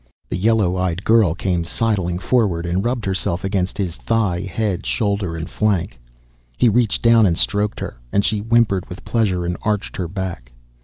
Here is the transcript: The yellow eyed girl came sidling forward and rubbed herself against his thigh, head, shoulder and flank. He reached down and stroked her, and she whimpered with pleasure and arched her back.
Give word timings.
The 0.29 0.35
yellow 0.35 0.77
eyed 0.77 1.03
girl 1.03 1.35
came 1.35 1.63
sidling 1.63 2.17
forward 2.17 2.65
and 2.65 2.83
rubbed 2.83 3.05
herself 3.05 3.43
against 3.43 3.77
his 3.77 3.97
thigh, 3.97 4.41
head, 4.47 4.83
shoulder 4.83 5.35
and 5.35 5.47
flank. 5.47 5.99
He 6.57 6.69
reached 6.69 7.03
down 7.03 7.27
and 7.27 7.37
stroked 7.37 7.79
her, 7.81 7.97
and 8.11 8.25
she 8.25 8.39
whimpered 8.39 8.89
with 8.89 9.05
pleasure 9.05 9.45
and 9.45 9.57
arched 9.61 9.97
her 9.97 10.07
back. 10.07 10.53